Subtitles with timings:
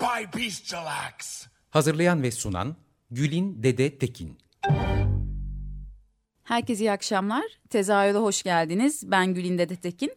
[0.00, 0.24] By.
[1.70, 2.76] Hazırlayan ve sunan
[3.10, 4.38] Gülin Dede Tekin.
[6.44, 7.44] Herkese iyi akşamlar.
[7.70, 9.10] Tezahüre hoş geldiniz.
[9.10, 10.12] Ben Gülinde Detekin.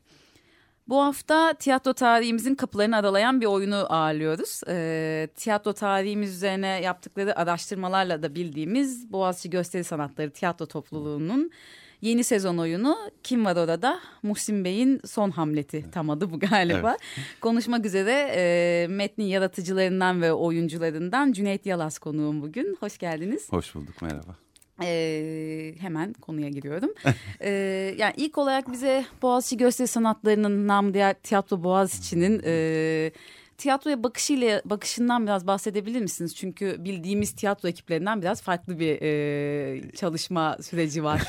[0.88, 4.62] Bu hafta tiyatro tarihimizin kapılarını aralayan bir oyunu ağırlıyoruz.
[4.68, 11.52] Ee, tiyatro tarihimiz üzerine yaptıkları araştırmalarla da bildiğimiz Boğaziçi Gösteri Sanatları Tiyatro Topluluğu'nun
[12.02, 14.00] yeni sezon oyunu Kim Var Orada?
[14.24, 16.90] Muhsin Bey'in son hamleti tam adı bu galiba.
[16.90, 17.40] Evet.
[17.42, 22.78] Konuşmak üzere e, metnin yaratıcılarından ve oyuncularından Cüneyt Yalas konuğum bugün.
[22.80, 23.52] Hoş geldiniz.
[23.52, 24.36] Hoş bulduk merhaba.
[24.84, 26.94] Ee, hemen konuya giriyorum.
[27.42, 27.50] ee,
[27.98, 33.12] yani ilk olarak bize Boğaziçi Gösteri Sanatları'nın nam diğer Tiyatro Boğaziçi'nin e,
[33.58, 36.36] tiyatroya bakışıyla bakışından biraz bahsedebilir misiniz?
[36.36, 41.28] Çünkü bildiğimiz tiyatro ekiplerinden biraz farklı bir e, çalışma süreci var.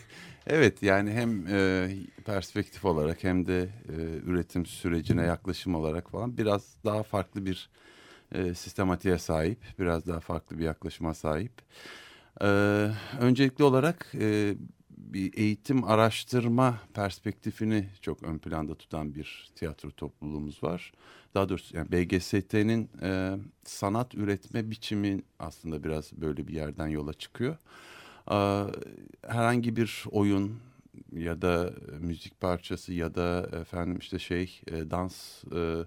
[0.46, 1.88] evet yani hem e,
[2.24, 3.94] perspektif olarak hem de e,
[4.26, 7.70] üretim sürecine yaklaşım olarak falan biraz daha farklı bir
[8.34, 11.52] e, sistematiğe sahip, biraz daha farklı bir yaklaşıma sahip.
[12.42, 14.54] Ee, öncelikli olarak e,
[15.12, 20.92] bir eğitim araştırma perspektifini çok ön planda tutan bir tiyatro topluluğumuz var.
[21.34, 27.56] Daha doğrusu yani BGST'nin e, sanat üretme biçimi aslında biraz böyle bir yerden yola çıkıyor.
[28.30, 28.64] Ee,
[29.26, 30.58] herhangi bir oyun
[31.12, 35.84] ya da müzik parçası ya da efendim işte şey e, dans e,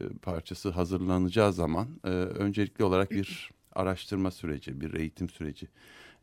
[0.00, 5.68] e parçası hazırlanacağı zaman e, öncelikli olarak bir araştırma süreci, bir eğitim süreci.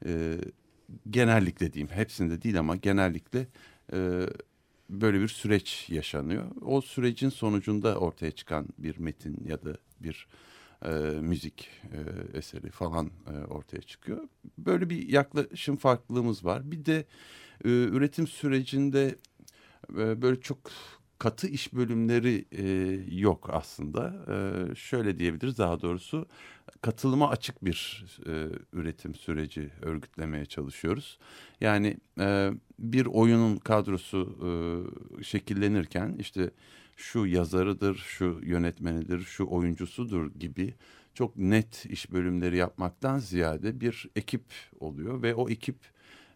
[0.05, 0.37] E,
[1.09, 3.47] genellikle diyeyim, hepsinde değil ama genellikle
[3.93, 4.21] e,
[4.89, 6.51] böyle bir süreç yaşanıyor.
[6.61, 10.27] O sürecin sonucunda ortaya çıkan bir metin ya da bir
[10.85, 10.89] e,
[11.21, 14.27] müzik e, eseri falan e, ortaya çıkıyor.
[14.57, 16.71] Böyle bir yaklaşım farklılığımız var.
[16.71, 17.05] Bir de
[17.65, 19.15] e, üretim sürecinde
[19.97, 20.59] e, böyle çok
[21.19, 22.65] katı iş bölümleri e,
[23.15, 24.25] yok aslında.
[24.29, 26.27] E, şöyle diyebiliriz daha doğrusu
[26.81, 31.19] katılıma açık bir e, üretim süreci örgütlemeye çalışıyoruz.
[31.61, 34.37] Yani e, bir oyunun kadrosu
[35.19, 36.51] e, şekillenirken işte
[36.97, 40.73] şu yazarıdır, şu yönetmenidir, şu oyuncusudur gibi
[41.13, 44.43] çok net iş bölümleri yapmaktan ziyade bir ekip
[44.79, 45.77] oluyor ve o ekip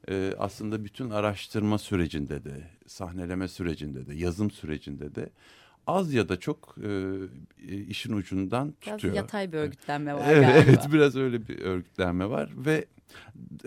[0.09, 5.29] e, aslında bütün araştırma sürecinde de, sahneleme sürecinde de, yazım sürecinde de
[5.87, 7.17] az ya da çok e,
[7.87, 8.99] işin ucundan tutuyor.
[9.03, 10.59] Biraz yatay bir örgütlenme var evet, galiba.
[10.69, 12.85] Evet biraz öyle bir örgütlenme var ve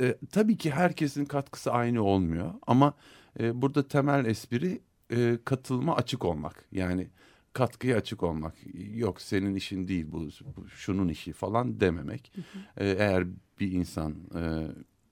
[0.01, 2.95] e, tabii ki herkesin katkısı aynı olmuyor ama
[3.41, 6.65] e, burada temel espri e, katılma açık olmak.
[6.73, 7.09] Yani
[7.53, 8.55] katkıya açık olmak.
[8.95, 12.33] Yok senin işin değil bu, bu şunun işi falan dememek.
[12.35, 12.85] Hı hı.
[12.85, 13.27] E, eğer
[13.61, 14.41] bir insan e,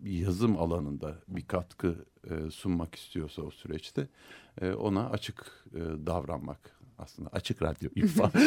[0.04, 4.08] yazım alanında bir katkı e, sunmak istiyorsa o süreçte
[4.60, 8.32] e, ona açık e, davranmak aslında açık radyo ifa.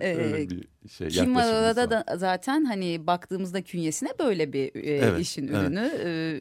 [0.00, 1.08] Öyle bir şey.
[1.08, 5.62] Kim da zaten hani baktığımızda künyesine böyle bir e, evet, işin evet.
[5.62, 5.90] ürünü.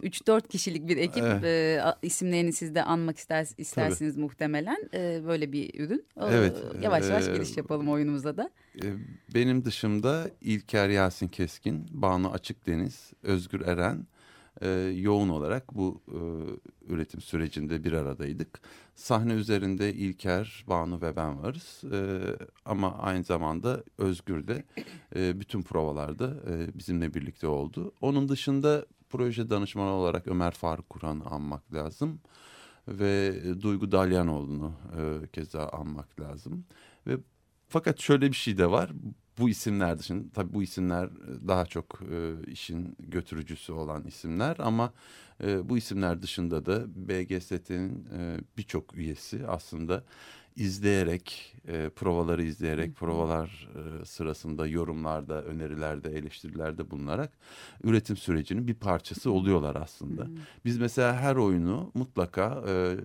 [0.03, 1.44] 3-4 kişilik bir ekip evet.
[1.44, 4.23] e, isimlerini siz de anmak ister, istersiniz Tabii.
[4.23, 4.90] muhtemelen.
[4.94, 6.06] E, böyle bir ürün.
[6.22, 6.57] Evet.
[6.81, 8.50] Yavaş yavaş e, giriş yapalım oyunumuza da.
[8.84, 8.85] E,
[9.34, 14.07] benim dışımda İlker Yasin Keskin, Banu Açık Deniz, Özgür Eren,
[14.61, 16.19] e, yoğun olarak bu e,
[16.93, 18.61] üretim sürecinde bir aradaydık.
[18.95, 21.83] Sahne üzerinde İlker, Banu ve ben varız.
[21.93, 22.21] E,
[22.66, 24.63] ama aynı zamanda Özgür de
[25.16, 27.93] e, bütün provalarda e, bizimle birlikte oldu.
[28.01, 32.19] Onun dışında proje danışmanı olarak Ömer Faruk Kur'an'ı anmak lazım.
[32.87, 36.66] Ve Duygu Dalyanoğlu'nu e, keza anmak lazım.
[37.07, 37.17] Ve
[37.75, 38.91] fakat şöyle bir şey de var.
[39.39, 44.93] Bu isimler dışında tabii bu isimler e, daha çok e, işin götürücüsü olan isimler ama
[45.43, 50.03] e, bu isimler dışında da BGST'nin e, birçok üyesi aslında
[50.55, 57.31] izleyerek, e, provaları izleyerek, provalar e, sırasında yorumlarda, önerilerde, eleştirilerde bulunarak
[57.83, 60.28] üretim sürecinin bir parçası oluyorlar aslında.
[60.66, 62.97] Biz mesela her oyunu mutlaka e,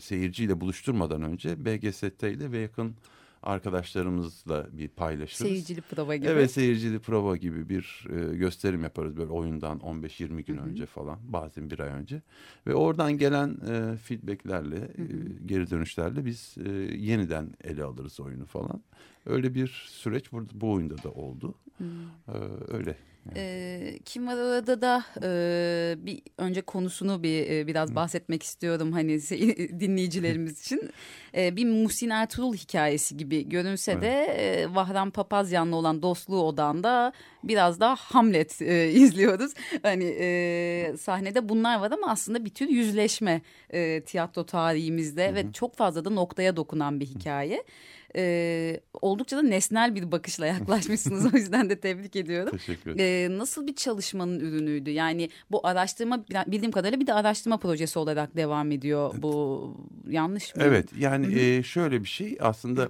[0.00, 2.96] seyirciyle buluşturmadan önce BGST ile ve yakın
[3.44, 5.48] arkadaşlarımızla bir paylaşırız.
[5.48, 6.26] Seyircili prova gibi.
[6.26, 10.64] Evet seyircili prova gibi bir e, gösterim yaparız böyle oyundan 15-20 gün Hı hı.
[10.64, 12.22] önce falan bazen bir ay önce.
[12.66, 15.04] Ve oradan gelen e, feedbacklerle e,
[15.46, 18.82] geri dönüşlerle biz e, yeniden ele alırız oyunu falan.
[19.26, 21.54] Öyle bir süreç burada bu oyunda da oldu.
[21.78, 21.84] Hı.
[22.28, 22.36] E,
[22.76, 22.96] öyle.
[23.36, 29.12] Ee, kim var orada da e, bir önce konusunu bir e, biraz bahsetmek istiyorum hani
[29.12, 30.90] se- dinleyicilerimiz için.
[31.36, 37.12] E, bir Muhsin Ertuğrul hikayesi gibi görünse de e, Vahran Papazyan'la olan dostluğu odanda
[37.44, 39.54] biraz daha Hamlet e, izliyoruz.
[39.82, 45.76] Hani e, sahnede bunlar var ama aslında bir tür yüzleşme e, tiyatro tarihimizde ve çok
[45.76, 47.64] fazla da noktaya dokunan bir hikaye.
[48.16, 52.50] E, oldukça da nesnel bir bakışla yaklaşmışsınız o yüzden de tebrik ediyorum.
[52.58, 53.34] Teşekkür ederim.
[53.34, 54.90] Ee, nasıl bir çalışmanın ürünüydü?
[54.90, 59.14] Yani bu araştırma bildiğim kadarıyla bir de araştırma projesi olarak devam ediyor.
[59.16, 59.76] Bu
[60.08, 60.62] yanlış mı?
[60.66, 62.88] Evet yani e, şöyle bir şey aslında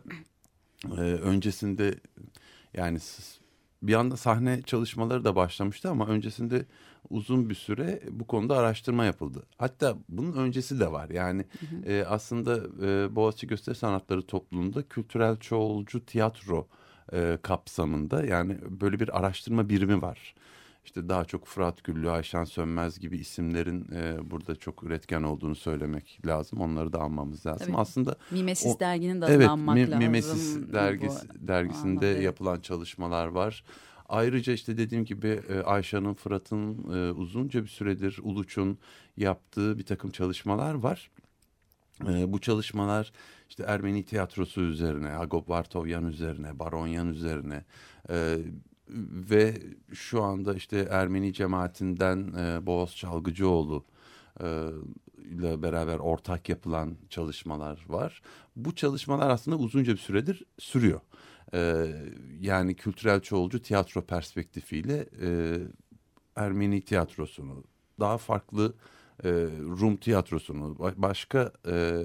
[0.84, 1.94] e, öncesinde
[2.74, 2.98] yani
[3.82, 6.64] bir anda sahne çalışmaları da başlamıştı ama öncesinde
[7.10, 9.42] uzun bir süre bu konuda araştırma yapıldı.
[9.58, 11.44] Hatta bunun öncesi de var yani
[11.86, 12.56] e, aslında
[12.86, 16.66] e, Boğaziçi Gösteri Sanatları topluluğunda kültürel çoğulcu tiyatro
[17.12, 20.34] e, kapsamında yani böyle bir araştırma birimi var.
[20.84, 26.18] İşte daha çok Fırat Güllü, Ayşen Sönmez gibi isimlerin e, burada çok üretken olduğunu söylemek
[26.26, 26.60] lazım.
[26.60, 27.66] Onları da anmamız lazım.
[27.66, 27.76] Tabii.
[27.76, 29.98] Aslında Mimesis O- derginin de evet anmak Mi- lazım.
[29.98, 32.22] Mimesis dergisi, dergisinde evet.
[32.22, 33.64] yapılan çalışmalar var.
[34.08, 38.78] Ayrıca işte dediğim gibi e, Ayşe'nin, Fırat'ın e, uzunca bir süredir Uluç'un
[39.16, 41.10] yaptığı bir takım çalışmalar var.
[42.08, 43.12] E, bu çalışmalar
[43.48, 47.64] işte Ermeni tiyatrosu üzerine, Agop Vartovyan üzerine, Baronyan üzerine
[49.30, 49.62] ve
[49.92, 53.84] şu anda işte Ermeni cemaatinden e, Boğaz Çalgıcıoğlu
[55.24, 58.22] ile beraber ortak yapılan çalışmalar var.
[58.56, 61.00] Bu çalışmalar aslında uzunca bir süredir sürüyor.
[61.54, 61.86] E,
[62.40, 65.58] yani kültürel çoğulcu tiyatro perspektifiyle e,
[66.36, 67.64] Ermeni tiyatrosunu,
[68.00, 68.74] daha farklı
[69.24, 69.30] e,
[69.80, 72.02] Rum tiyatrosunu, ba- başka e,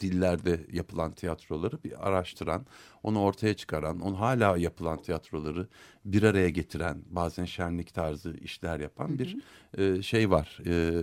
[0.00, 2.66] dillerde yapılan tiyatroları bir araştıran,
[3.02, 5.68] onu ortaya çıkaran, onu hala yapılan tiyatroları
[6.04, 9.36] bir araya getiren, bazen şenlik tarzı işler yapan bir
[9.78, 10.58] e, şey var.
[10.66, 11.02] E,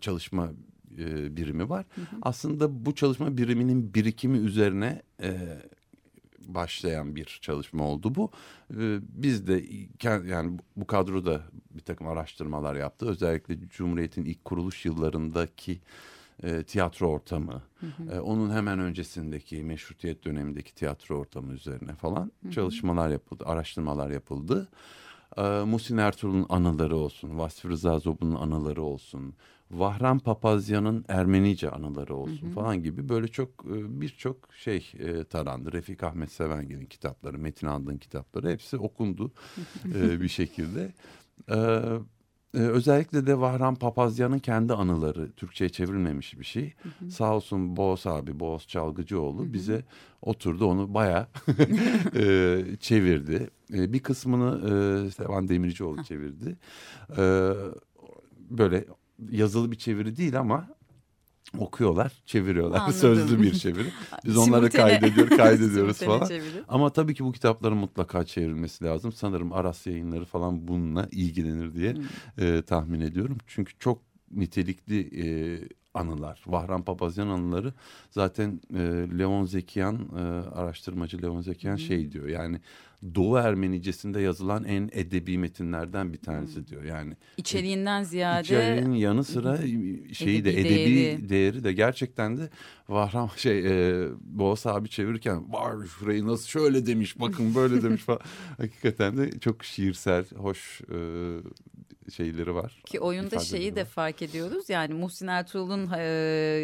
[0.00, 0.52] çalışma
[0.98, 1.86] e, birimi var.
[2.22, 5.58] Aslında bu çalışma biriminin birikimi üzerine e,
[6.48, 8.30] başlayan bir çalışma oldu bu.
[8.78, 9.64] Ee, Biz de
[10.26, 13.06] yani bu kadroda bir takım araştırmalar yaptı.
[13.06, 15.80] Özellikle Cumhuriyet'in ilk kuruluş yıllarındaki
[16.42, 17.62] e, tiyatro ortamı,
[18.12, 24.68] e, onun hemen öncesindeki meşrutiyet dönemindeki tiyatro ortamı üzerine falan çalışmalar yapıldı, araştırmalar yapıldı.
[25.36, 29.34] E, Muhsin Ertuğrul'un anıları olsun, Vasfi Rıza Zobu'nun anıları olsun,
[29.70, 35.72] Vahran Papazyan'ın Ermenice anıları olsun falan gibi böyle çok e, birçok şey e, tarandı.
[35.72, 39.32] Refik Ahmet Sevengil'in kitapları, Metin Andın kitapları hepsi okundu
[39.94, 40.92] e, bir şekilde.
[42.52, 46.74] Özellikle de Vahran Papazyan'ın kendi anıları Türkçe'ye çevrilmemiş bir şey.
[47.10, 49.84] Sağ olsun Boğaz abi, Boğaz Çalgıcıoğlu bize
[50.22, 51.26] oturdu onu bayağı
[52.14, 53.50] e, çevirdi.
[53.74, 54.70] E, bir kısmını
[55.06, 56.56] e, Sevan Demircioğlu çevirdi.
[57.18, 57.52] E,
[58.50, 58.84] böyle
[59.30, 60.68] yazılı bir çeviri değil ama
[61.58, 62.78] okuyorlar, çeviriyorlar.
[62.78, 62.94] Anladım.
[63.00, 63.88] Sözlü bir çeviri.
[64.24, 66.26] Biz onları kaydediyor, kaydediyoruz falan.
[66.26, 66.62] çeviri.
[66.68, 69.12] Ama tabii ki bu kitapların mutlaka çevrilmesi lazım.
[69.12, 71.96] Sanırım Aras yayınları falan bununla ilgilenir diye
[72.38, 73.38] e, tahmin ediyorum.
[73.46, 75.26] Çünkü çok nitelikli e,
[75.94, 76.42] anılar.
[76.46, 77.72] Vahran Papazyan anıları
[78.10, 78.78] zaten e,
[79.18, 80.20] Leon Zekiyan, e,
[80.54, 82.28] araştırmacı Leon Zekiyan şey diyor.
[82.28, 82.60] Yani
[83.14, 86.84] Doğu Ermenicesinde yazılan en edebi metinlerden bir tanesi diyor.
[86.84, 89.56] Yani İçeriğinden ziyade İçeriğinin yanı sıra
[90.12, 91.28] şeyi de Edebi edebi değeri.
[91.28, 91.64] değeri.
[91.64, 92.50] de gerçekten de
[92.88, 98.20] Vahram şey e, Boğaz abi çevirirken var şurayı nasıl şöyle demiş bakın böyle demiş falan.
[98.56, 100.96] Hakikaten de çok şiirsel hoş e,
[102.10, 102.82] şeyleri var.
[102.86, 103.86] Ki oyunda şeyi de var.
[103.86, 104.68] fark ediyoruz.
[104.68, 106.02] Yani Muhsin Ertuğrul'un e,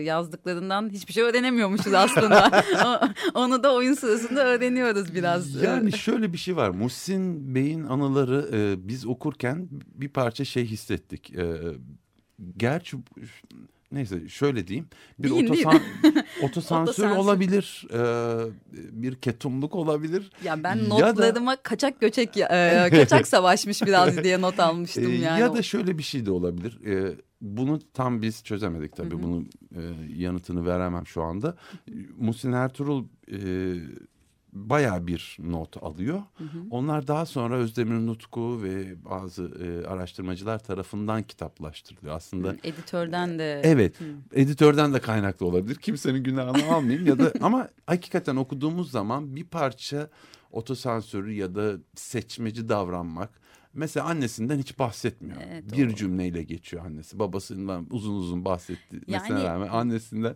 [0.04, 2.64] yazdıklarından hiçbir şey öğrenemiyormuşuz aslında.
[3.34, 5.62] Onu da oyun sırasında öğreniyoruz biraz.
[5.62, 6.70] Yani şöyle bir şey var.
[6.70, 11.34] Muhsin Bey'in anıları e, biz okurken bir parça şey hissettik.
[11.34, 11.60] E,
[12.56, 12.96] gerçi
[13.94, 14.86] neyse şöyle diyeyim.
[15.18, 15.46] Bir deyin.
[15.46, 15.80] otosan,
[16.42, 17.16] otosansür Otosansür.
[17.16, 17.86] olabilir.
[17.92, 18.00] e,
[19.02, 20.30] bir ketumluk olabilir.
[20.44, 25.14] Ya ben Ya da- notlarıma kaçak göçek e, kaçak savaşmış biraz diye not almıştım Ee,
[25.14, 25.40] yani.
[25.40, 26.78] Ya da şöyle bir şey de olabilir.
[26.86, 29.10] Ee, bunu tam biz çözemedik tabii.
[29.14, 29.22] Hı hı.
[29.22, 29.80] Bunun e,
[30.16, 31.56] yanıtını veremem şu anda.
[32.18, 33.36] Muhsin Ertuğrul e,
[34.54, 36.22] bayağı bir not alıyor.
[36.70, 42.16] Onlar daha sonra Özdemir Nutku ve bazı e, araştırmacılar tarafından kitaplaştırılıyor.
[42.16, 43.60] Aslında Editörden de.
[43.64, 43.98] Evet.
[44.32, 45.74] Editörden de kaynaklı olabilir.
[45.74, 50.08] Kimsenin günahını almayayım ya da ama hakikaten okuduğumuz zaman bir parça
[50.52, 53.30] otosansörü ya da seçmeci davranmak.
[53.74, 55.36] Mesela annesinden hiç bahsetmiyor.
[55.50, 57.18] Evet, bir o- cümleyle geçiyor annesi.
[57.18, 59.00] Babasından uzun uzun bahsetti.
[59.08, 60.34] Mesela Yani- rağmen annesinden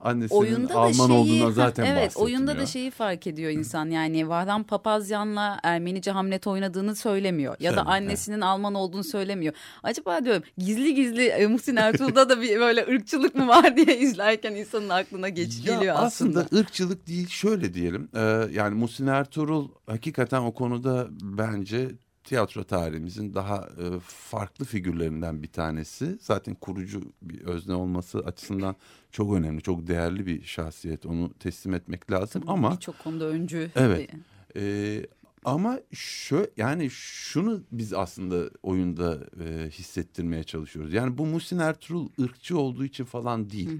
[0.00, 2.26] annesinin Oyunda da Alman şeyi, olduğuna zaten evet, bahsetmiyor.
[2.28, 3.90] oyunda da şeyi fark ediyor insan.
[3.90, 7.56] Yani Vahran Papazyan'la Ermenice Hamlet oynadığını söylemiyor.
[7.60, 9.54] Ya da annesinin Alman olduğunu söylemiyor.
[9.82, 14.54] Acaba diyorum gizli gizli e, Muhsin Ertuğrul'da da bir böyle ırkçılık mı var diye izlerken
[14.54, 16.40] insanın aklına geç Ya geliyor aslında.
[16.40, 18.08] aslında ırkçılık değil şöyle diyelim.
[18.14, 18.20] Ee,
[18.52, 21.88] yani Muhsin Ertuğrul hakikaten o konuda bence
[22.26, 26.18] tiyatro tarihimizin daha e, farklı figürlerinden bir tanesi.
[26.20, 28.76] Zaten kurucu bir özne olması açısından
[29.10, 31.06] çok önemli, çok değerli bir şahsiyet.
[31.06, 33.70] Onu teslim etmek lazım ama Birçok konuda öncü.
[33.76, 34.10] Evet.
[34.56, 35.06] e,
[35.44, 40.92] ama şu yani şunu biz aslında oyunda e, hissettirmeye çalışıyoruz.
[40.92, 43.70] Yani bu Muhsin Ertuğrul ırkçı olduğu için falan değil.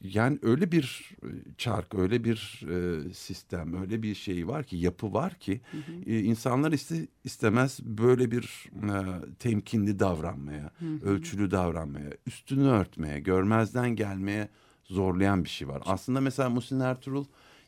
[0.00, 5.12] Yani öyle bir e, çark, öyle bir e, sistem, öyle bir şey var ki, yapı
[5.12, 5.60] var ki
[6.06, 8.94] e, insanlar iste, istemez böyle bir e,
[9.38, 10.70] temkinli davranmaya,
[11.02, 14.48] ölçülü davranmaya, üstünü örtmeye, görmezden gelmeye
[14.84, 15.82] zorlayan bir şey var.
[15.86, 17.24] Aslında mesela Muhsin Ertuğrul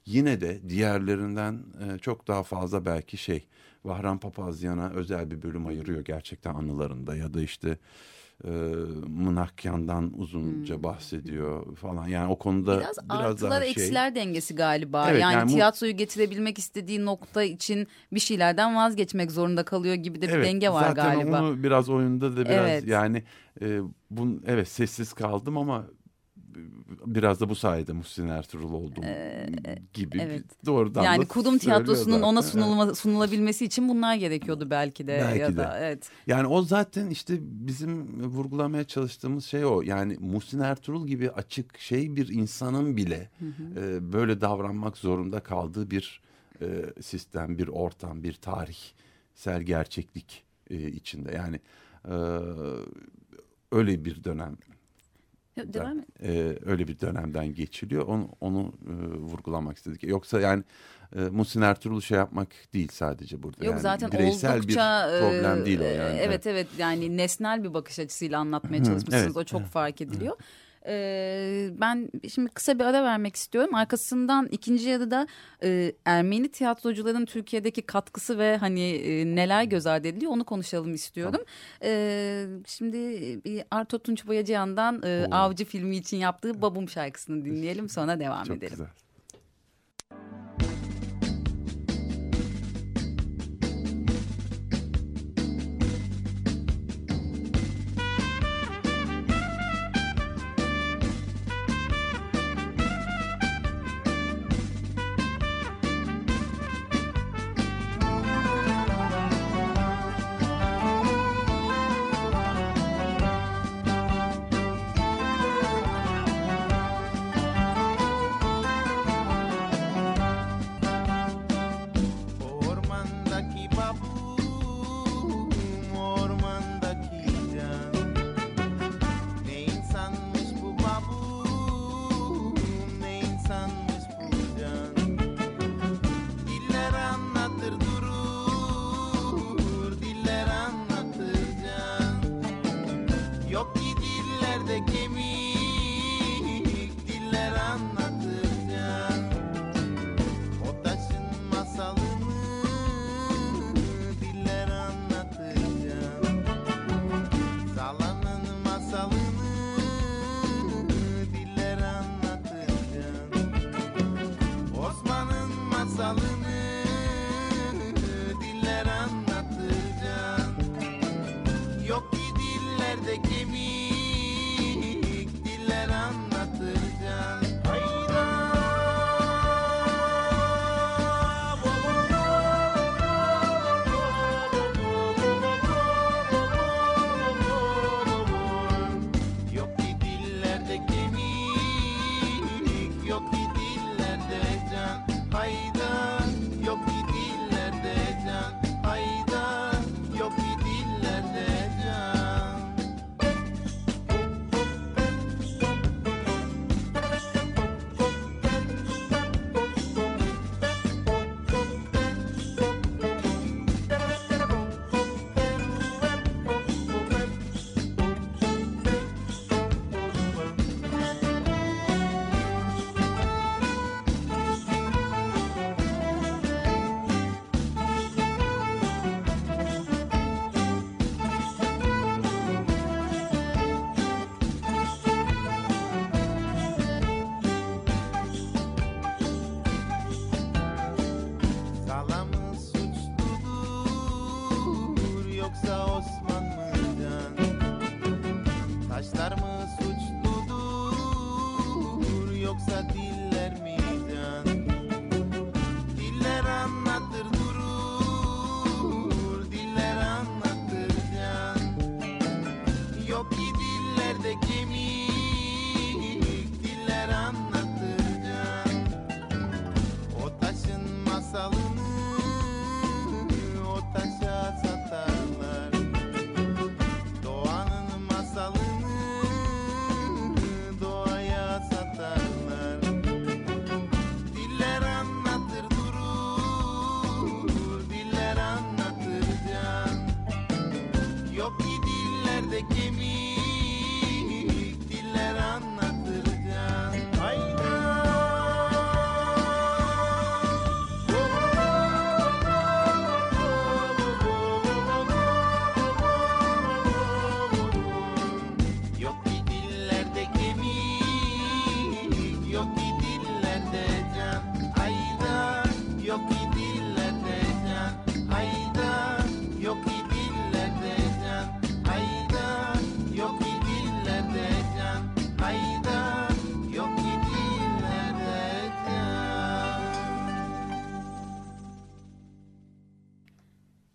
[0.06, 3.46] yine de diğerlerinden e, çok daha fazla belki şey
[3.84, 7.78] Vahran Papazyan'a özel bir bölüm ayırıyor gerçekten anılarında ya da işte
[8.44, 8.50] e,
[9.09, 12.09] Mınakyan'dan uzunca bahsediyor falan.
[12.09, 13.70] Yani o konuda Biraz, biraz, artılar daha şey.
[13.70, 15.11] eksiler dengesi galiba.
[15.11, 20.28] Evet, yani, yani tiyatroyu getirebilmek istediği nokta için bir şeylerden vazgeçmek zorunda kalıyor gibi de
[20.28, 21.42] bir Evet, denge var zaten galiba.
[21.42, 22.87] onu biraz oyunda da biraz Evet.
[22.87, 23.23] yani
[23.62, 23.80] e,
[24.11, 25.85] bun evet sessiz kaldım ama
[27.06, 29.04] biraz da bu sayede Muhsin Ertuğrul oldum
[29.94, 30.44] gibi bir- evet.
[30.66, 32.58] doğrudan yani Kudum tiyatrosunun ona zaten.
[32.58, 32.66] Evet.
[32.68, 35.56] sunulma, sunulabilmesi için bunlar gerekiyordu belki de Belki ya de.
[35.56, 36.10] da evet.
[36.26, 39.82] Yani o zaten işte bizim vurgulamaya çalıştığımız şey o.
[39.82, 43.30] Yani Muhsin Ertuğrul gibi açık şey bir insanın bile
[43.76, 46.20] e, böyle davranmak zorunda kaldığı bir
[46.60, 46.66] e,
[47.02, 51.32] sistem, bir ortam, bir tarihsel gerçeklik e, içinde.
[51.34, 51.60] Yani
[52.08, 52.14] e,
[53.72, 54.56] öyle bir dönem
[55.57, 56.07] Devam et.
[56.23, 58.07] e, öyle bir dönemden geçiliyor.
[58.07, 60.02] Onu, onu e, vurgulamak istedik.
[60.02, 60.64] Yoksa yani
[61.16, 63.64] e, Muhsin Ertuğrul'u şey yapmak değil sadece burada.
[63.64, 66.19] Yok yani zaten bireysel oldukça bir problem e, değil o yani.
[66.19, 69.25] Evet evet yani nesnel bir bakış açısıyla anlatmaya çalışmışsınız.
[69.25, 70.37] evet, o çok fark ediliyor.
[70.87, 73.75] Ee, ben şimdi kısa bir ara vermek istiyorum.
[73.75, 75.26] Arkasından ikinci yarıda
[75.62, 81.40] e, Ermeni tiyatrocuların Türkiye'deki katkısı ve hani e, neler göz ardı ediliyor onu konuşalım istiyorum.
[81.82, 82.99] Ee, şimdi
[83.44, 85.26] bir Arto Tunç Boyacıyan'dan e.
[85.30, 88.70] Avcı filmi için yaptığı Babum şarkısını dinleyelim sonra devam Çok edelim.
[88.70, 88.87] güzel.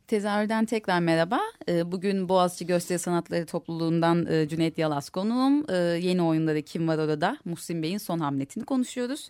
[0.07, 1.39] Tezahürden tekrar merhaba.
[1.69, 5.65] Ee, Bugün Boğaziçi Gösteri Sanatları Topluluğundan e, Cüneyt Yalas konuğum.
[5.69, 7.37] Ee, Yeni oyunları Kim Var Orada?
[7.45, 9.29] Muhsin Bey'in son hamletini konuşuyoruz.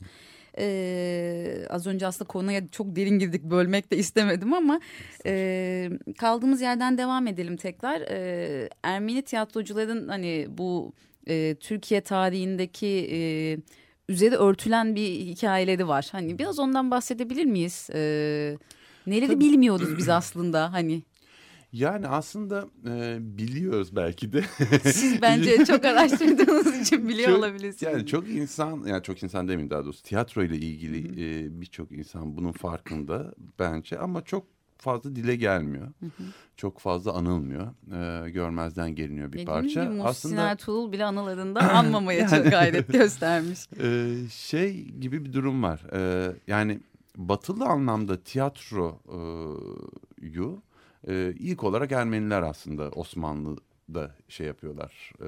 [0.57, 4.79] Ee, az önce aslında konuya çok derin girdik bölmek de istemedim ama
[5.25, 8.01] e, kaldığımız yerden devam edelim tekrar.
[8.83, 10.93] Ermeni tiyatrocuların hani bu
[11.27, 13.19] e, Türkiye tarihindeki e,
[14.09, 16.09] üzeri örtülen bir hikayeleri var.
[16.11, 17.89] Hani biraz ondan bahsedebilir miyiz?
[17.93, 18.57] Ee,
[19.07, 21.03] neleri bilmiyoruz biz aslında hani.
[21.73, 24.43] Yani aslında e, biliyoruz belki de.
[24.83, 27.93] Siz bence çok araştırdığınız için biliyor Çok- olabilirsiniz.
[27.93, 32.37] Yani çok insan, yani çok insan demeyeyim daha doğrusu tiyatro ile ilgili e, birçok insan
[32.37, 35.87] bunun farkında bence ama çok fazla dile gelmiyor.
[36.57, 37.67] Çok fazla anılmıyor.
[38.25, 39.85] E, görmezden geliniyor bir Dediğim parça.
[39.85, 43.59] gibi Aslında Ertuğrul bile anılarında anmamaya çok gayret göstermiş.
[43.83, 45.81] e, şey gibi bir durum var.
[45.93, 46.79] E, yani
[47.17, 48.91] batılı anlamda tiyatroyu
[51.07, 55.11] e, ilk olarak Ermeniler aslında Osmanlı'da şey yapıyorlar.
[55.21, 55.25] E,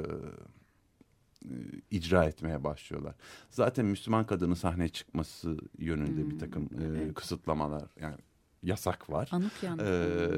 [1.45, 1.49] e,
[1.91, 3.15] icra etmeye başlıyorlar.
[3.49, 7.13] Zaten Müslüman kadının sahneye çıkması yönünde bir takım e, evet.
[7.13, 8.15] kısıtlamalar yani
[8.63, 9.29] yasak var.
[9.31, 9.79] Anukyan.
[9.79, 10.29] Ee,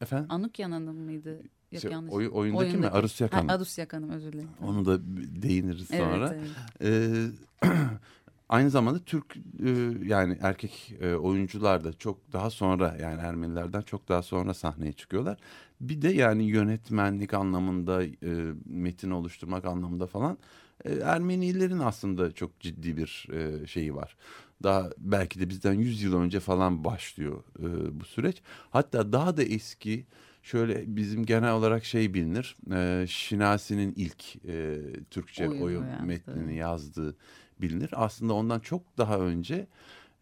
[0.00, 0.26] Efendim?
[0.28, 1.42] Anukyan Hanım mıydı?
[1.72, 2.12] Yok Şey, yanlış.
[2.12, 2.72] oy- oyundaki mi?
[2.72, 2.94] Oyundaki.
[2.94, 3.50] Arusyak Ha, Hanım.
[3.50, 4.48] Arusyak Hanım özür dilerim.
[4.62, 4.98] Onu da
[5.42, 6.36] değiniriz Evet, sonra.
[6.80, 7.32] evet.
[7.62, 7.68] Ee,
[8.48, 9.70] aynı zamanda Türk e,
[10.04, 15.38] yani erkek e, oyuncular da çok daha sonra yani Ermenilerden çok daha sonra sahneye çıkıyorlar.
[15.80, 18.10] Bir de yani yönetmenlik anlamında e,
[18.66, 20.38] metin oluşturmak anlamında falan
[20.84, 24.16] e, Ermenilerin aslında çok ciddi bir e, şeyi var.
[24.62, 28.42] Daha belki de bizden 100 yıl önce falan başlıyor e, bu süreç.
[28.70, 30.06] Hatta daha da eski
[30.42, 32.56] şöyle bizim genel olarak şey bilinir.
[32.72, 34.78] E, Şinasi'nin ilk e,
[35.10, 36.06] Türkçe oyun yazdığı.
[36.06, 37.16] metnini yazdığı
[37.60, 37.90] bilinir.
[37.92, 39.66] Aslında ondan çok daha önce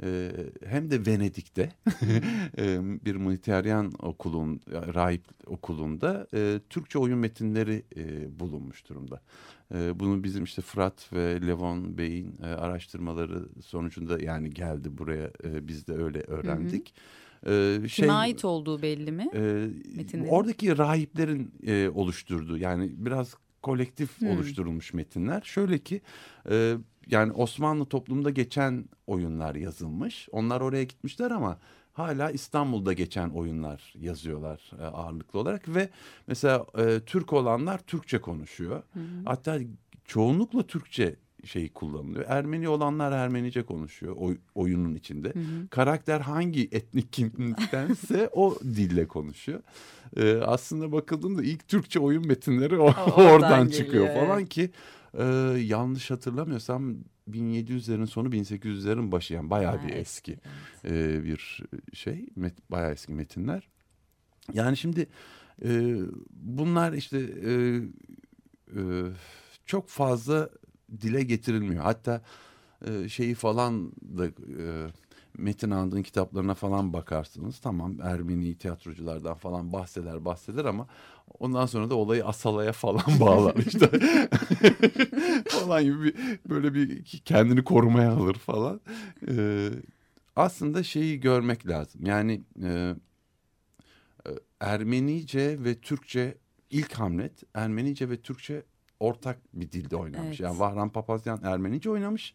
[0.02, 0.30] e,
[0.66, 1.72] hem de Venedik'te
[2.58, 4.60] e, bir Moniterian okulun,
[4.94, 9.20] rahip okulunda e, Türkçe oyun metinleri e, bulunmuş durumda.
[9.74, 15.68] E, bunu bizim işte Fırat ve Levon Bey'in e, araştırmaları sonucunda yani geldi buraya e,
[15.68, 16.94] biz de öyle öğrendik.
[17.46, 19.28] E, Kime ait olduğu belli mi?
[19.34, 20.28] e, Metinlerin?
[20.30, 23.34] oradaki rahiplerin e, oluşturduğu yani biraz
[23.70, 24.30] kolektif Hmm.
[24.30, 25.42] oluşturulmuş metinler.
[25.44, 26.00] Şöyle ki
[26.50, 26.74] e,
[27.06, 30.28] yani Osmanlı toplumunda geçen oyunlar yazılmış.
[30.32, 31.58] Onlar oraya gitmişler ama
[31.92, 35.88] hala İstanbul'da geçen oyunlar yazıyorlar e, ağırlıklı olarak ve
[36.26, 38.82] mesela e, Türk olanlar Türkçe konuşuyor.
[39.24, 39.58] Hatta
[40.04, 42.24] çoğunlukla Türkçe şeyi kullanılıyor.
[42.28, 45.32] Ermeni olanlar Ermenice konuşuyor oy- oyunun içinde.
[45.70, 49.60] Karakter hangi etnik kimliktense o dille konuşuyor.
[50.16, 52.84] Ee, aslında bakıldığında ilk Türkçe oyun metinleri o-
[53.16, 54.14] oradan oradan çıkıyor evet.
[54.14, 54.70] falan ki
[55.18, 55.24] e,
[55.58, 56.96] yanlış hatırlamıyorsam
[57.30, 60.38] 1700'lerin sonu 1800'lerin başı yani bayağı bir eski eski,
[60.94, 61.62] e, bir
[61.94, 63.68] şey met, bayağı eski metinler.
[64.52, 65.06] Yani şimdi
[65.64, 65.96] e,
[66.30, 67.52] bunlar işte e,
[68.76, 68.80] e,
[69.66, 70.50] çok fazla
[71.00, 71.82] dile getirilmiyor.
[71.82, 72.22] Hatta
[72.86, 74.86] e, şeyi falan da e,
[75.38, 77.58] Metin Andın kitaplarına falan bakarsınız.
[77.58, 80.86] Tamam Ermeni tiyatroculardan falan bahseder bahseder ama
[81.38, 83.90] ondan sonra da olayı Asala'ya falan bağlar işte.
[85.48, 86.14] falan gibi bir,
[86.48, 88.80] böyle bir kendini korumaya alır falan.
[89.28, 89.68] E,
[90.36, 92.06] aslında şeyi görmek lazım.
[92.06, 92.94] Yani e,
[94.26, 96.38] e, Ermenice ve Türkçe
[96.70, 98.62] ilk Hamlet Ermenice ve Türkçe
[99.00, 100.26] ortak bir dilde oynamış.
[100.26, 100.40] Evet.
[100.40, 102.34] Yani Vahran Papazyan Ermenice oynamış.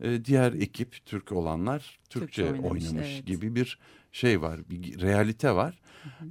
[0.00, 3.26] E, diğer ekip Türk olanlar Türkçe, Türkçe oynamış, oynamış, evet.
[3.26, 3.78] gibi bir
[4.12, 4.60] şey var.
[4.70, 5.80] Bir realite var.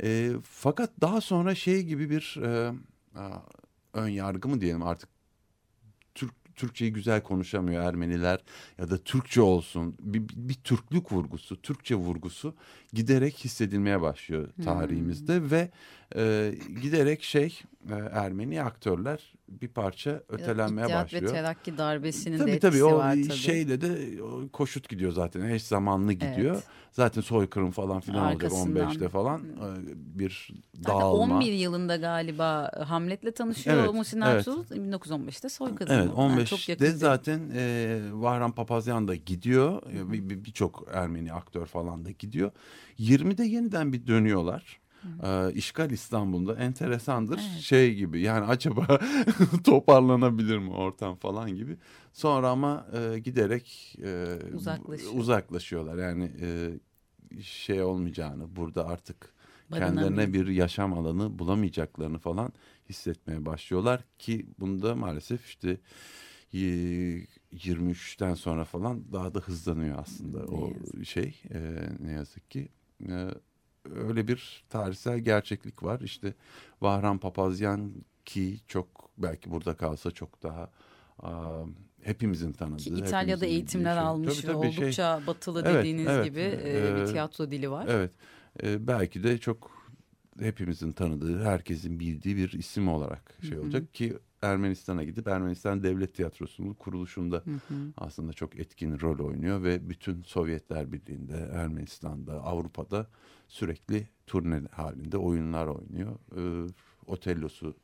[0.03, 2.71] E, fakat daha sonra şey gibi bir e,
[3.93, 5.10] ön yargı mı diyelim artık
[6.15, 8.39] Türk Türkçeyi güzel konuşamıyor Ermeniler
[8.77, 12.55] ya da Türkçe olsun bir, bir, bir Türklük vurgusu, Türkçe vurgusu
[12.93, 15.71] giderek hissedilmeye başlıyor tarihimizde ve
[16.15, 21.24] e, giderek şey e, Ermeni aktörler bir parça ötelenmeye İttihat başlıyor.
[21.24, 23.34] ve Terakki darbesinin de Tabii etkisi tabii o var tabii.
[23.34, 26.56] şeyle de o koşut gidiyor zaten eş zamanlı gidiyor.
[26.56, 26.63] Evet.
[26.91, 28.82] Zaten soykırım falan filan Arkasından.
[28.86, 31.36] olacak 15'te falan e, bir Zaten dağılma.
[31.36, 34.48] 11 yılında galiba Hamlet'le tanışıyor Evet, Muhsin evet.
[34.48, 34.63] Ertuğrul.
[34.65, 36.22] 1915'te soykırım Evet oldu.
[36.22, 39.82] Yani çok 15'te yakın bir- zaten e, Vahran Papazyan da gidiyor.
[39.93, 42.52] E, bir- bir- Birçok Ermeni aktör falan da gidiyor.
[43.00, 44.80] 20'de yeniden bir dönüyorlar.
[45.23, 47.39] E, İşgal İstanbul'da enteresandır.
[47.51, 47.62] Evet.
[47.62, 48.99] Şey gibi yani acaba
[49.63, 51.77] toparlanabilir mi ortam falan gibi.
[52.13, 55.13] Sonra ama e, giderek e, Uzaklaşıyor.
[55.15, 55.97] uzaklaşıyorlar.
[55.97, 56.71] Yani e,
[57.41, 59.33] şey olmayacağını burada artık
[59.73, 62.53] kendilerine bir yaşam alanı bulamayacaklarını falan
[62.89, 65.77] hissetmeye başlıyorlar ki bunda maalesef işte
[66.51, 71.05] y- 23'ten sonra falan daha da hızlanıyor aslında Ne o yazık.
[71.05, 71.59] şey e,
[71.99, 72.69] ne yazık ki
[73.09, 73.27] E,
[73.95, 76.34] öyle bir tarihsel gerçeklik var işte
[76.82, 77.91] Vahran Papazyan
[78.25, 80.69] ki çok belki burada kalsa çok daha
[82.04, 84.04] hepimizin tanıdığı Ki İtalya'da hepimizin eğitimler şey.
[84.06, 86.25] almış Tabii, ve tabii, şey- oldukça batılı Evet, dediğiniz evet.
[86.25, 87.86] gibi e, Ee, bir tiyatro dili var.
[87.89, 88.12] Evet.
[88.63, 89.79] Ee, belki de çok
[90.41, 93.62] hepimizin tanıdığı, herkesin bildiği bir isim olarak şey Hı hı.
[93.62, 97.75] olacak ki Ermenistan'a gidip Ermenistan Devlet Tiyatrosu'nun kuruluşunda Hı hı.
[97.97, 103.08] aslında çok etkin rol oynuyor ve bütün Sovyetler Birliği'nde, Ermenistan'da, Avrupa'da
[103.47, 106.15] sürekli turne halinde oyunlar oynuyor.
[106.38, 106.69] Ee,
[107.08, 107.75] Otello'su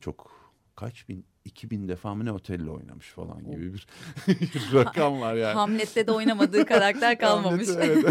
[0.00, 0.30] çok
[0.76, 3.74] kaç bin, iki bin defa mı ne Otello oynamış falan gibi
[4.28, 5.54] bir rakam var yani.
[5.54, 7.68] Hamlet'te de oynamadığı karakter kalmamış.
[7.68, 8.04] Hamlet'te, evet.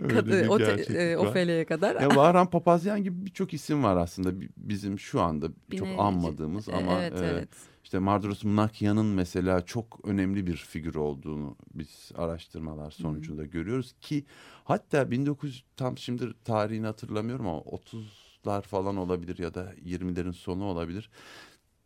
[0.10, 1.26] Kadı, bir o gerçeklik var.
[1.26, 2.00] Ofelia'ya kadar.
[2.00, 6.72] Ya Vahran Papazyan gibi birçok isim var aslında Bi- bizim şu anda çok anmadığımız E,
[6.72, 7.48] ama evet e, evet.
[7.84, 14.24] işte Mardros Mnakyan'ın mesela çok önemli bir figür olduğunu biz araştırmalar sonucunda görüyoruz ki
[14.64, 21.10] hatta 1900 tam şimdi tarihini hatırlamıyorum ama 30'lar falan olabilir ya da 20'lerin sonu olabilir.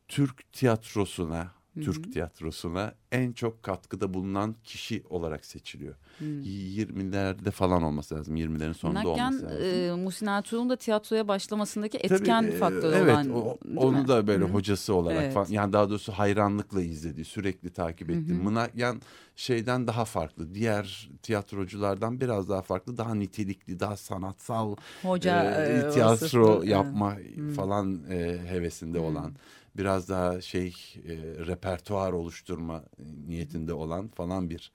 [0.09, 5.95] Türk tiyatrosuna Türk tiyatrosuna en çok katkıda bulunan kişi olarak seçiliyor.
[6.21, 8.37] 20'lerde falan olması lazım.
[8.37, 9.63] 20'lerin sonunda Münakyan olması lazım.
[9.65, 13.31] e, Muhsin Ertuğrul'un da tiyatroya başlamasındaki Tabii, etken e, faktör evet, olan.
[13.31, 14.09] o- onu mi?
[14.09, 14.49] da böyle Hı.
[14.49, 15.35] hocası olarak Evet.
[15.35, 18.33] falan yani daha doğrusu hayranlıkla izlediği, sürekli takip ettiği.
[18.35, 19.01] Mınakyan
[19.37, 20.55] şeyden daha farklı.
[20.55, 27.17] Diğer tiyatroculardan biraz daha farklı, daha nitelikli, daha sanatsal Hoca e, e, tiyatro yapma
[27.57, 29.33] falan e, hevesinde olan
[29.79, 31.15] biraz daha şey e,
[31.47, 32.85] repertuar oluşturma
[33.27, 34.73] niyetinde olan falan bir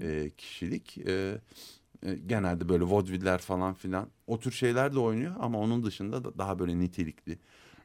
[0.00, 0.98] e, kişilik.
[0.98, 1.40] E,
[2.02, 6.38] e, genelde böyle vaudeviller falan filan o tür şeyler de oynuyor ama onun dışında da
[6.38, 7.38] daha böyle nitelikli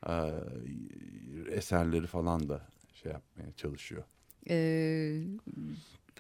[0.08, 0.32] e,
[1.52, 4.04] eserleri falan da şey yapmaya çalışıyor.
[4.50, 5.22] Ee,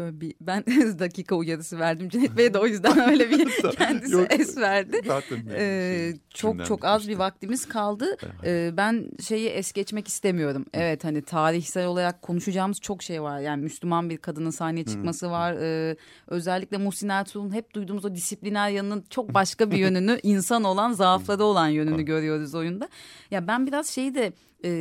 [0.02, 0.64] böyle bir ben
[1.00, 5.02] dakika uyarısı verdim Cüneyt Bey'e de o yüzden öyle bir kendisi Yok, es verdi.
[5.06, 7.20] Zaten bir Ee, çok çok az bir bitmişti.
[7.20, 8.18] vaktimiz kaldı.
[8.46, 10.66] Ee, ben şeyi es geçmek istemiyorum.
[10.74, 13.40] Evet hani tarihsel olarak konuşacağımız çok şey var.
[13.40, 15.54] Yani Müslüman bir kadının sahneye çıkması var.
[15.54, 15.96] Ee,
[16.28, 21.44] özellikle Muhsin Ertuğrul'un hep duyduğumuz o disipliner yanının çok başka bir yönünü, insan olan, zaafları
[21.44, 22.90] olan yönünü görüyoruz oyunda.
[23.32, 24.34] Ya ben biraz şeyi de
[24.66, 24.72] e,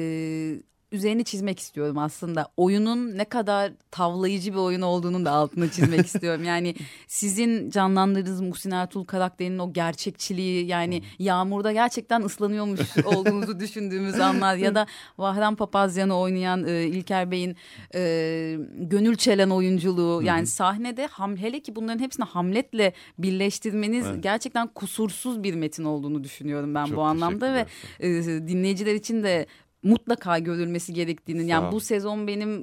[0.92, 2.48] üzerini çizmek istiyorum aslında.
[2.56, 6.44] Oyunun ne kadar tavlayıcı bir oyun olduğunun da altını çizmek istiyorum.
[6.44, 6.74] Yani
[7.06, 14.74] sizin canlandırdığınız Muhsin Ertuğrul karakterinin o gerçekçiliği yani yağmurda gerçekten ıslanıyormuş olduğunuzu düşündüğümüz anlar ya
[14.74, 14.86] da
[15.18, 17.56] Vahran Papazyan'ı oynayan e, İlker Bey'in
[17.94, 24.22] e, gönül çelen oyunculuğu yani sahnede ham, hele ki bunların hepsini Hamlet'le birleştirmeniz Evet.
[24.22, 27.66] gerçekten kusursuz bir metin olduğunu düşünüyorum ben Çok bu anlamda ve
[28.00, 28.08] e,
[28.48, 29.46] dinleyiciler için de
[29.82, 32.62] mutlaka görülmesi gerektiğini yani bu sezon benim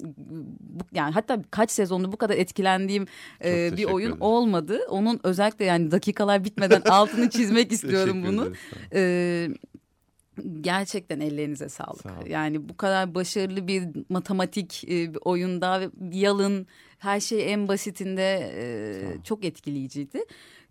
[0.60, 3.06] bu, yani hatta kaç sezonda bu kadar etkilendiğim
[3.44, 4.22] e, bir oyun ederim.
[4.22, 4.80] olmadı.
[4.90, 8.54] Onun özellikle yani dakikalar bitmeden altını çizmek istiyorum bunu.
[8.94, 9.50] Ee,
[10.62, 12.02] gerçekten ellerinize sağlık.
[12.02, 12.30] Sağ olun.
[12.30, 16.68] yani bu kadar başarılı bir matematik e, bir oyunda yalın
[17.00, 20.24] her şey en basitinde e, çok etkileyiciydi.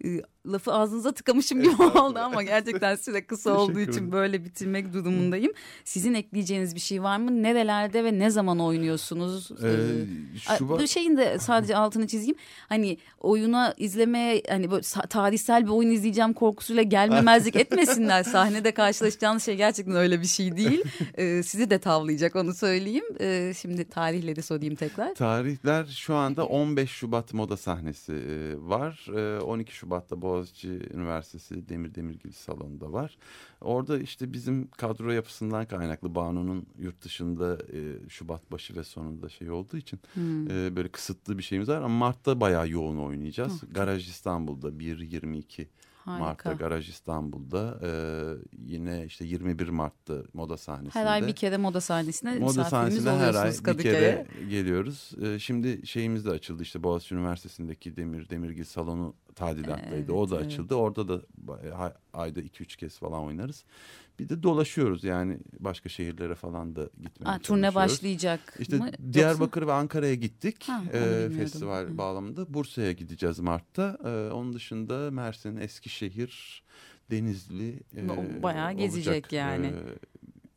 [0.05, 0.09] E,
[0.53, 5.53] lafı ağzınıza tıkamışım gibi oldu ama gerçekten süre kısa olduğu için böyle bitirmek durumundayım.
[5.85, 7.43] Sizin ekleyeceğiniz bir şey var mı?
[7.43, 9.51] Nerelerde ve ne zaman oynuyorsunuz?
[9.63, 9.67] Ee,
[10.49, 12.37] Ay, Şubat- Bu şeyin de sadece altını çizeyim.
[12.69, 18.23] Hani oyuna izlemeye hani böyle tarihsel bir oyun izleyeceğim korkusuyla gelmemezlik etmesinler.
[18.23, 20.83] Sahnede karşılaşacağınız şey gerçekten öyle bir şey değil.
[21.19, 23.05] Ee, sizi de tavlayacak onu söyleyeyim.
[23.21, 25.15] Ee, şimdi tarihleri sorayım tekrar.
[25.15, 29.07] Tarihler şu anda 15 Şubat moda sahnesi e, var.
[29.37, 33.19] E, 12 Şubat'ta Boğaziçi Üniversitesi Demir Demirgil Salonu'nda var.
[33.61, 39.51] Orada işte bizim kadro yapısından kaynaklı Banu'nun yurt dışında e, Şubat başı ve sonunda şey
[39.51, 40.51] olduğu için Hmm.
[40.51, 41.77] e, böyle kısıtlı bir şeyimiz var.
[41.77, 43.63] Ama Mart'ta bayağı yoğun oynayacağız.
[43.71, 45.67] Garaj İstanbul'da 1-22
[46.07, 46.65] Mart'ta Harika.
[46.65, 47.91] Garaj İstanbul'da e,
[48.67, 50.99] yine işte 21 Mart'ta moda sahnesinde.
[50.99, 55.13] Her ay bir kere moda sahnesine Moda sahnesinde her ay bir kere geliyoruz.
[55.23, 60.13] Ee, şimdi şeyimiz de açıldı işte Boğaziçi Üniversitesi'ndeki Demir Demirgil salonu tadilattaydı.
[60.13, 60.75] o da Evet, açıldı.
[60.75, 61.21] Orada da
[62.13, 63.65] ayda 2-3 kez falan oynarız.
[64.19, 68.91] Bir de dolaşıyoruz yani başka şehirlere falan da gitmeye Aa, turne başlayacak İşte mı?
[69.13, 71.99] Diyarbakır ve Ankara'ya gittik Ha, e, festival Hı.
[71.99, 72.55] bağlamında.
[72.55, 73.99] Bursa'ya gideceğiz Mart'ta.
[74.05, 76.63] E, onun dışında Mersin, Eskişehir,
[77.11, 79.67] Denizli e, bayağı gezecek olacak, yani.
[79.67, 79.73] e,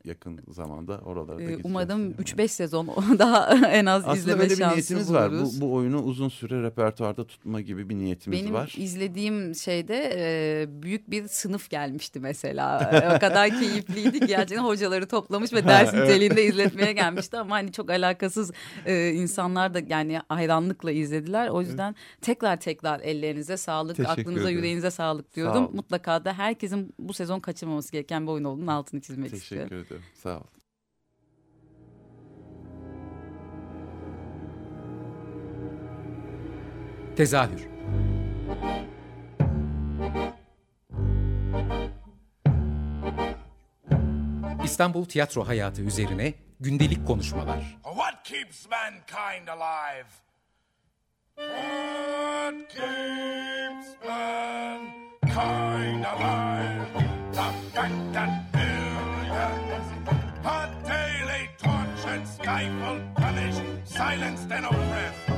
[0.04, 1.62] yakın zamanda oralara da Ee, yani.
[1.62, 5.30] 3-5 sezon daha en az Aslında izleme öyle bir şansı niyetimiz var.
[5.30, 5.60] buluruz.
[5.60, 8.74] Bu, bu oyunu uzun süre repertuarda tutma gibi bir niyetimiz Benim var.
[8.76, 12.80] izlediğim şeyde e, büyük bir sınıf gelmişti mesela.
[12.92, 17.36] E, o kadar keyifliydi ki gerçekten hocaları toplamış ve ders niteliğinde izletmeye gelmişti.
[17.38, 18.52] Ama hani çok alakasız
[18.86, 21.48] e, insanlar da yani hayranlıkla izlediler.
[21.48, 24.56] O yüzden tekrar tekrar ellerinize sağlık, Teşekkür aklınıza, ederim.
[24.56, 25.64] yüreğinize sağlık Sağ diyorum.
[25.64, 25.76] olun.
[25.76, 29.66] Mutlaka da herkesin bu sezon kaçırmaması gereken bir oyun olduğunun altını çizmek Teşekkür istiyorum.
[29.68, 29.86] ederim.
[30.14, 30.44] Sağ ol.
[37.16, 37.68] Tezahür
[44.64, 47.78] İstanbul tiyatro hayatı üzerine gündelik konuşmalar.
[47.84, 50.08] What keeps mankind alive?
[51.36, 56.86] What keeps mankind alive?
[57.32, 58.39] The fact that
[62.50, 65.28] tortured, stifled, punished, silenced, and oppressed.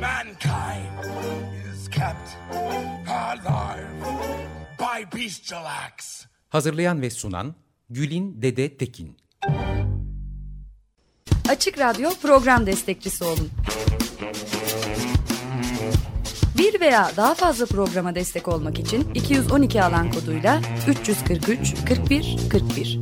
[0.00, 0.88] Mankind
[1.72, 2.36] is kept
[3.06, 3.88] alive
[4.78, 6.26] by bestial acts.
[6.48, 7.54] Hazırlayan ve sunan
[7.90, 9.16] Gülin Dede Tekin.
[11.48, 13.50] Açık Radyo program destekçisi olun.
[16.58, 23.00] Bir veya daha fazla programa destek olmak için 212 alan koduyla 343 41 41.